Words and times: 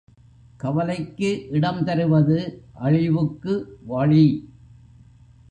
கவலை 0.57 0.95
க்கு 1.03 1.29
இடம் 1.49 1.83
தருவது 1.83 2.39
அழிவுக்கு 2.73 3.53
வழி. 3.83 4.25